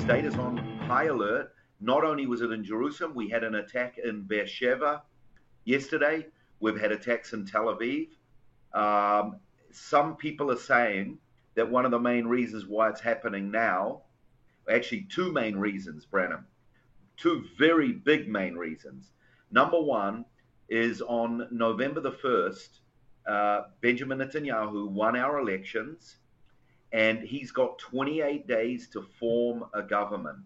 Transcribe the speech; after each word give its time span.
state 0.00 0.24
is 0.24 0.34
on 0.36 0.56
high 0.86 1.04
alert. 1.04 1.52
Not 1.80 2.04
only 2.04 2.26
was 2.26 2.40
it 2.42 2.50
in 2.50 2.64
Jerusalem, 2.64 3.14
we 3.14 3.28
had 3.28 3.44
an 3.44 3.54
attack 3.56 3.98
in 3.98 4.22
Beersheba 4.22 5.02
yesterday. 5.64 6.26
We've 6.60 6.78
had 6.78 6.92
attacks 6.92 7.32
in 7.32 7.46
Tel 7.46 7.66
Aviv. 7.66 8.08
Um, 8.72 9.36
some 9.70 10.16
people 10.16 10.50
are 10.50 10.58
saying 10.58 11.18
that 11.54 11.70
one 11.70 11.84
of 11.84 11.90
the 11.90 11.98
main 11.98 12.26
reasons 12.26 12.66
why 12.66 12.88
it's 12.90 13.00
happening 13.00 13.50
now, 13.50 14.02
actually, 14.70 15.06
two 15.10 15.32
main 15.32 15.56
reasons, 15.56 16.04
Brennan, 16.04 16.44
two 17.16 17.44
very 17.58 17.92
big 17.92 18.28
main 18.28 18.54
reasons. 18.54 19.10
Number 19.50 19.80
one 19.80 20.24
is 20.68 21.02
on 21.02 21.48
November 21.50 22.00
the 22.00 22.12
1st, 22.12 22.68
uh, 23.26 23.62
Benjamin 23.80 24.18
Netanyahu 24.18 24.88
won 24.88 25.16
our 25.16 25.38
elections 25.38 26.16
and 26.94 27.18
he's 27.24 27.50
got 27.50 27.76
28 27.80 28.46
days 28.46 28.86
to 28.86 29.02
form 29.18 29.64
a 29.74 29.82
government. 29.82 30.38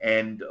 And 0.00 0.42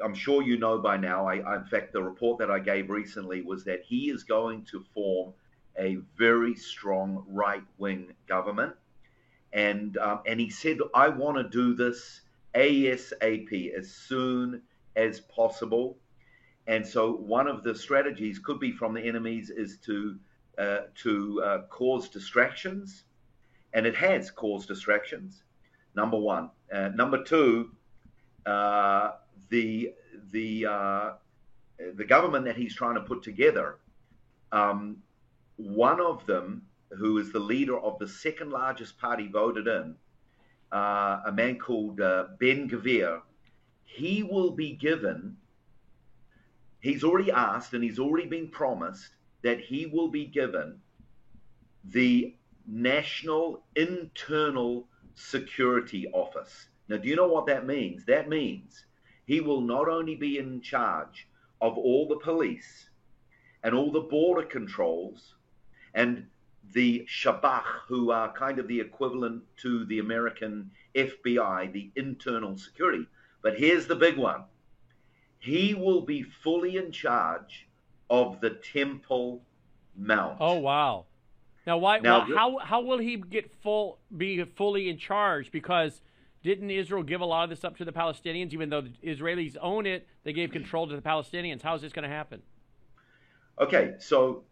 I'm, 0.00 0.14
sure 0.14 0.42
you 0.42 0.58
know 0.58 0.78
by 0.78 0.96
now, 0.96 1.26
I, 1.26 1.56
in 1.56 1.64
fact, 1.64 1.92
the 1.92 2.02
report 2.02 2.38
that 2.38 2.48
I 2.48 2.60
gave 2.60 2.88
recently 2.88 3.42
was 3.42 3.64
that 3.64 3.82
he 3.82 4.10
is 4.10 4.22
going 4.22 4.64
to 4.66 4.84
form 4.94 5.32
a 5.76 5.96
very 6.16 6.54
strong 6.54 7.24
right 7.26 7.64
wing 7.78 8.12
government. 8.28 8.74
And, 9.52 9.98
um, 9.98 10.20
and 10.24 10.38
he 10.38 10.50
said, 10.50 10.78
I 10.94 11.08
want 11.08 11.38
to 11.38 11.44
do 11.44 11.74
this 11.74 12.20
ASAP, 12.54 13.74
as 13.76 13.90
soon 13.90 14.62
as 14.94 15.18
possible. 15.18 15.98
And 16.68 16.86
so 16.86 17.10
one 17.12 17.48
of 17.48 17.64
the 17.64 17.74
strategies 17.74 18.38
could 18.38 18.60
be 18.60 18.70
from 18.70 18.94
the 18.94 19.00
enemies 19.02 19.50
is 19.50 19.78
to, 19.78 20.16
uh, 20.58 20.78
to 21.02 21.42
uh, 21.42 21.62
cause 21.70 22.08
distractions 22.08 23.02
and 23.76 23.86
it 23.86 23.94
has 23.94 24.30
caused 24.30 24.66
distractions. 24.66 25.44
Number 25.94 26.16
one. 26.16 26.50
Uh, 26.72 26.88
number 26.88 27.22
two, 27.22 27.70
uh, 28.46 29.12
the 29.50 29.92
the 30.32 30.66
uh, 30.66 31.10
the 31.94 32.04
government 32.04 32.46
that 32.46 32.56
he's 32.56 32.74
trying 32.74 32.94
to 32.94 33.02
put 33.02 33.22
together. 33.22 33.78
Um, 34.50 34.96
one 35.56 36.00
of 36.00 36.24
them, 36.26 36.62
who 36.90 37.18
is 37.18 37.30
the 37.32 37.38
leader 37.38 37.78
of 37.78 37.98
the 37.98 38.08
second 38.08 38.50
largest 38.50 38.98
party 38.98 39.28
voted 39.28 39.66
in, 39.68 39.94
uh, 40.72 41.20
a 41.26 41.32
man 41.32 41.58
called 41.58 42.00
uh, 42.00 42.28
Ben 42.40 42.68
Gvir, 42.68 43.20
he 43.84 44.22
will 44.22 44.52
be 44.52 44.72
given. 44.72 45.36
He's 46.80 47.04
already 47.04 47.30
asked 47.30 47.74
and 47.74 47.84
he's 47.84 47.98
already 47.98 48.26
been 48.28 48.48
promised 48.48 49.10
that 49.42 49.60
he 49.60 49.86
will 49.86 50.08
be 50.08 50.24
given 50.24 50.78
the 51.84 52.34
National 52.66 53.62
Internal 53.76 54.86
Security 55.14 56.08
Office. 56.12 56.68
Now, 56.88 56.96
do 56.98 57.08
you 57.08 57.16
know 57.16 57.28
what 57.28 57.46
that 57.46 57.66
means? 57.66 58.04
That 58.04 58.28
means 58.28 58.84
he 59.26 59.40
will 59.40 59.60
not 59.60 59.88
only 59.88 60.14
be 60.14 60.38
in 60.38 60.60
charge 60.60 61.28
of 61.60 61.76
all 61.78 62.06
the 62.06 62.16
police 62.16 62.90
and 63.62 63.74
all 63.74 63.90
the 63.90 64.00
border 64.00 64.46
controls 64.46 65.34
and 65.94 66.26
the 66.72 67.06
Shabak, 67.08 67.64
who 67.88 68.10
are 68.10 68.32
kind 68.32 68.58
of 68.58 68.68
the 68.68 68.80
equivalent 68.80 69.42
to 69.58 69.84
the 69.86 70.00
American 70.00 70.70
FBI, 70.94 71.72
the 71.72 71.90
internal 71.96 72.56
security. 72.58 73.06
But 73.42 73.58
here's 73.58 73.86
the 73.86 73.96
big 73.96 74.16
one 74.16 74.44
he 75.38 75.74
will 75.74 76.00
be 76.00 76.22
fully 76.22 76.76
in 76.76 76.90
charge 76.90 77.68
of 78.10 78.40
the 78.40 78.50
Temple 78.50 79.42
Mount. 79.96 80.38
Oh, 80.40 80.58
wow. 80.58 81.04
Now, 81.66 81.78
why? 81.78 81.98
Now, 81.98 82.26
well, 82.28 82.36
how 82.36 82.58
how 82.58 82.80
will 82.82 82.98
he 82.98 83.16
get 83.16 83.50
full 83.62 83.98
be 84.16 84.44
fully 84.44 84.88
in 84.88 84.98
charge? 84.98 85.50
Because 85.50 86.00
didn't 86.42 86.70
Israel 86.70 87.02
give 87.02 87.20
a 87.20 87.24
lot 87.24 87.44
of 87.44 87.50
this 87.50 87.64
up 87.64 87.76
to 87.78 87.84
the 87.84 87.92
Palestinians, 87.92 88.52
even 88.52 88.70
though 88.70 88.82
the 88.82 88.92
Israelis 89.04 89.56
own 89.60 89.86
it? 89.86 90.06
They 90.22 90.32
gave 90.32 90.52
control 90.52 90.86
to 90.86 90.94
the 90.94 91.02
Palestinians. 91.02 91.62
How 91.62 91.74
is 91.74 91.82
this 91.82 91.92
going 91.92 92.08
to 92.08 92.14
happen? 92.14 92.40
Okay, 93.60 93.94
so 93.98 94.44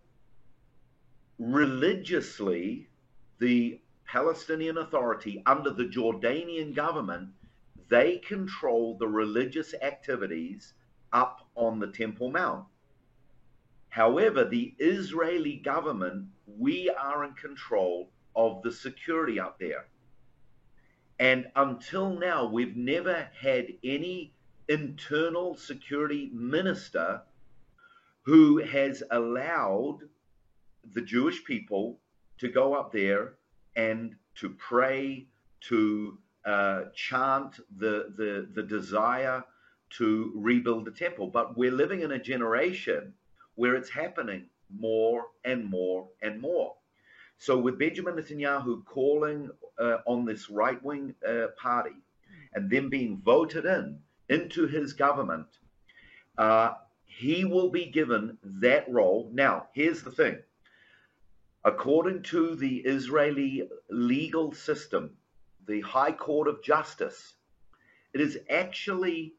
religiously, 1.39 2.89
the 3.39 3.81
Palestinian 4.07 4.79
Authority 4.79 5.43
under 5.47 5.71
the 5.71 5.85
Jordanian 5.85 6.75
government, 6.75 7.29
they 7.89 8.19
control 8.19 8.97
the 8.99 9.07
religious 9.07 9.75
activities 9.83 10.75
up 11.13 11.47
on 11.55 11.79
the 11.79 11.87
Temple 11.87 12.31
Mount. 12.31 12.65
However, 13.89 14.45
the 14.45 14.75
Israeli 14.79 15.57
government, 15.57 16.27
we 16.47 16.91
are 16.91 17.25
in 17.25 17.35
control 17.35 18.11
of 18.37 18.63
the 18.63 18.73
security 18.73 19.39
up 19.41 19.59
there. 19.59 19.87
And 21.19 21.47
until 21.55 22.11
now, 22.11 22.47
we've 22.47 22.77
never 22.77 23.29
had 23.41 23.67
any 23.85 24.35
internal 24.69 25.57
security 25.57 26.31
minister 26.33 27.23
who 28.23 28.59
has 28.59 29.03
allowed 29.11 29.99
the 30.93 31.03
Jewish 31.03 31.45
people 31.45 32.01
to 32.39 32.49
go 32.49 32.75
up 32.75 32.93
there 32.93 33.35
and 33.77 34.17
to 34.37 34.51
pray, 34.51 35.27
to 35.69 36.19
uh, 36.45 36.85
chant 36.95 37.61
the, 37.77 38.13
the, 38.17 38.49
the 38.53 38.63
desire 38.63 39.45
to 39.91 40.33
rebuild 40.35 40.85
the 40.85 40.91
temple. 40.91 41.29
But 41.29 41.57
we're 41.57 41.73
living 41.73 42.01
in 42.01 42.13
a 42.13 42.19
generation 42.19 43.15
where 43.55 43.77
it's 43.77 43.91
happening 43.91 44.47
more 44.79 45.27
and 45.45 45.65
more 45.65 46.09
and 46.23 46.41
more. 46.41 46.75
So, 47.39 47.59
with 47.59 47.79
Benjamin 47.79 48.15
Netanyahu 48.15 48.85
calling 48.85 49.51
uh, 49.79 49.99
on 50.07 50.25
this 50.25 50.49
right 50.49 50.83
wing 50.83 51.15
uh, 51.27 51.49
party 51.57 51.97
and 52.55 52.71
then 52.71 52.89
being 52.89 53.21
voted 53.25 53.67
in 53.67 53.99
into 54.29 54.67
his 54.67 54.93
government, 54.93 55.47
uh, 56.39 56.75
he 57.05 57.45
will 57.45 57.71
be 57.71 57.87
given 57.87 58.39
that 58.43 58.91
role. 58.91 59.31
Now, 59.33 59.69
here's 59.73 60.03
the 60.03 60.11
thing 60.11 60.39
according 61.65 62.23
to 62.23 62.55
the 62.57 62.79
Israeli 62.79 63.69
legal 63.89 64.53
system, 64.53 65.17
the 65.67 65.81
High 65.81 66.13
Court 66.13 66.47
of 66.47 66.63
Justice, 66.63 67.35
it 68.13 68.21
is 68.21 68.39
actually 68.51 69.35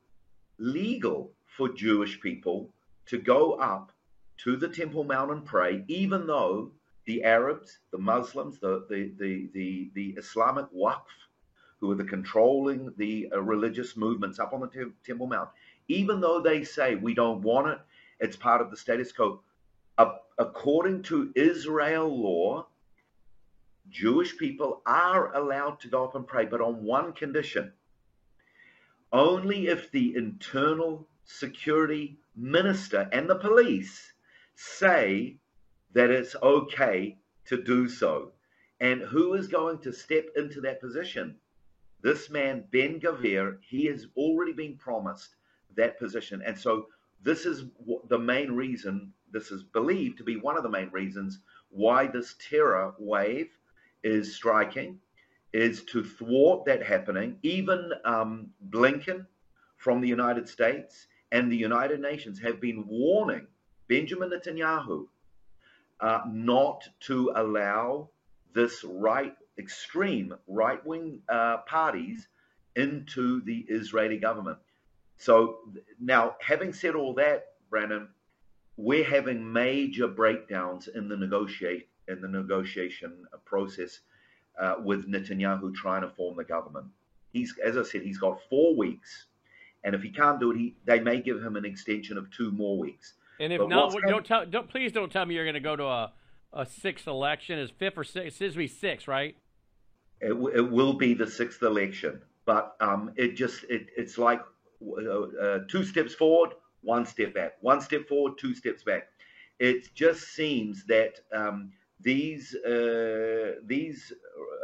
legal 0.57 1.33
for 1.45 1.69
Jewish 1.69 2.19
people 2.19 2.71
to 3.07 3.17
go 3.17 3.53
up 3.53 3.91
to 4.43 4.57
the 4.57 4.67
Temple 4.67 5.03
Mount 5.03 5.31
and 5.31 5.45
pray, 5.45 5.83
even 5.87 6.27
though 6.27 6.71
the 7.05 7.23
Arabs, 7.23 7.79
the 7.91 7.97
Muslims, 7.97 8.59
the, 8.59 8.85
the, 8.89 9.11
the, 9.17 9.49
the, 9.53 9.91
the 9.93 10.09
Islamic 10.17 10.65
Waqf, 10.73 11.03
who 11.79 11.91
are 11.91 11.95
the 11.95 12.03
controlling 12.03 12.93
the 12.97 13.29
uh, 13.33 13.41
religious 13.41 13.95
movements 13.95 14.39
up 14.39 14.53
on 14.53 14.61
the 14.61 14.67
te- 14.67 14.91
Temple 15.05 15.27
Mount, 15.27 15.49
even 15.87 16.19
though 16.19 16.41
they 16.41 16.63
say 16.63 16.95
we 16.95 17.13
don't 17.13 17.41
want 17.41 17.67
it, 17.67 17.79
it's 18.19 18.35
part 18.35 18.61
of 18.61 18.71
the 18.71 18.77
status 18.77 19.11
quo. 19.11 19.41
Uh, 19.97 20.13
according 20.37 21.03
to 21.03 21.31
Israel 21.35 22.07
law, 22.07 22.67
Jewish 23.89 24.37
people 24.37 24.81
are 24.85 25.35
allowed 25.35 25.79
to 25.81 25.87
go 25.87 26.03
up 26.03 26.15
and 26.15 26.25
pray, 26.25 26.45
but 26.45 26.61
on 26.61 26.83
one 26.83 27.13
condition 27.13 27.71
only 29.15 29.67
if 29.67 29.91
the 29.91 30.15
internal 30.15 31.07
security 31.23 32.17
minister 32.35 33.07
and 33.13 33.29
the 33.29 33.35
police 33.35 34.11
say 34.55 35.37
that 35.93 36.09
it's 36.09 36.35
okay 36.41 37.17
to 37.45 37.61
do 37.61 37.87
so. 37.87 38.31
And 38.79 39.01
who 39.01 39.33
is 39.35 39.47
going 39.47 39.79
to 39.79 39.93
step 39.93 40.25
into 40.35 40.61
that 40.61 40.81
position? 40.81 41.35
This 42.01 42.29
man, 42.29 42.65
Ben 42.71 42.99
Gvir, 42.99 43.57
he 43.61 43.85
has 43.85 44.07
already 44.17 44.53
been 44.53 44.77
promised 44.77 45.35
that 45.75 45.97
position. 45.97 46.41
And 46.45 46.57
so 46.57 46.87
this 47.23 47.45
is 47.45 47.65
the 48.09 48.19
main 48.19 48.51
reason, 48.51 49.13
this 49.31 49.51
is 49.51 49.63
believed 49.63 50.17
to 50.17 50.23
be 50.23 50.37
one 50.37 50.57
of 50.57 50.63
the 50.63 50.69
main 50.69 50.89
reasons 50.91 51.39
why 51.69 52.07
this 52.07 52.35
terror 52.49 52.93
wave 52.99 53.57
is 54.03 54.35
striking, 54.35 54.99
is 55.53 55.83
to 55.85 56.03
thwart 56.03 56.65
that 56.65 56.83
happening. 56.83 57.37
Even 57.41 57.91
um, 58.03 58.49
Blinken 58.69 59.25
from 59.77 60.01
the 60.01 60.07
United 60.07 60.47
States 60.47 61.07
and 61.31 61.51
the 61.51 61.57
United 61.57 62.01
Nations 62.01 62.39
have 62.39 62.61
been 62.61 62.85
warning 62.87 63.47
Benjamin 63.87 64.31
Netanyahu 64.31 65.07
uh, 65.99 66.21
not 66.27 66.87
to 67.01 67.31
allow 67.35 68.09
this 68.53 68.83
right, 68.83 69.35
extreme 69.57 70.33
right 70.47 70.85
wing 70.85 71.21
uh, 71.29 71.57
parties 71.67 72.27
into 72.75 73.41
the 73.41 73.65
Israeli 73.69 74.17
government. 74.17 74.57
So 75.17 75.59
now, 75.99 76.35
having 76.41 76.73
said 76.73 76.95
all 76.95 77.13
that, 77.15 77.53
Brandon, 77.69 78.09
we're 78.77 79.05
having 79.05 79.51
major 79.51 80.07
breakdowns 80.07 80.87
in 80.87 81.07
the 81.07 81.15
negotiate 81.15 81.87
in 82.07 82.21
the 82.21 82.27
negotiation 82.27 83.25
process 83.45 84.01
uh, 84.59 84.75
with 84.83 85.09
Netanyahu 85.09 85.73
trying 85.73 86.01
to 86.01 86.09
form 86.09 86.37
the 86.37 86.43
government. 86.43 86.87
He's, 87.33 87.53
as 87.63 87.77
I 87.77 87.83
said, 87.83 88.01
he's 88.01 88.19
got 88.19 88.39
four 88.49 88.75
weeks, 88.75 89.25
and 89.83 89.95
if 89.95 90.01
he 90.01 90.09
can't 90.09 90.39
do 90.39 90.51
it, 90.51 90.57
he, 90.57 90.75
they 90.85 90.99
may 90.99 91.19
give 91.19 91.41
him 91.41 91.55
an 91.55 91.65
extension 91.65 92.17
of 92.17 92.29
two 92.31 92.51
more 92.51 92.77
weeks. 92.77 93.13
And 93.39 93.51
if 93.51 93.59
but 93.59 93.69
not, 93.69 93.93
don't 94.07 94.25
tell, 94.25 94.45
don't 94.45 94.69
please 94.69 94.91
don't 94.91 95.11
tell 95.11 95.25
me 95.25 95.35
you're 95.35 95.45
going 95.45 95.55
to 95.55 95.59
go 95.59 95.75
to 95.75 95.85
a 95.85 96.13
a 96.53 96.65
sixth 96.65 97.07
election. 97.07 97.59
Is 97.59 97.69
fifth 97.69 97.97
or 97.97 98.03
sixth? 98.03 98.41
It's 98.41 98.55
be 98.55 98.67
six, 98.67 99.07
right? 99.07 99.35
It, 100.21 100.29
w- 100.29 100.55
it 100.55 100.71
will 100.71 100.93
be 100.93 101.13
the 101.13 101.27
sixth 101.27 101.61
election, 101.61 102.21
but 102.45 102.75
um, 102.79 103.11
it 103.17 103.35
just 103.35 103.63
it, 103.65 103.87
it's 103.97 104.17
like 104.17 104.41
uh, 104.81 105.01
uh, 105.01 105.59
two 105.67 105.83
steps 105.83 106.15
forward, 106.15 106.51
one 106.81 107.05
step 107.05 107.33
back, 107.33 107.53
one 107.61 107.81
step 107.81 108.07
forward, 108.07 108.37
two 108.37 108.55
steps 108.55 108.83
back. 108.83 109.07
It 109.59 109.93
just 109.93 110.33
seems 110.33 110.85
that 110.85 111.19
um, 111.33 111.71
these 111.99 112.55
uh, 112.55 113.55
these 113.65 114.13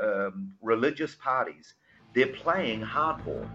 um, 0.01 0.53
religious 0.62 1.15
parties 1.15 1.75
they're 2.13 2.27
playing 2.27 2.81
hardball. 2.81 3.47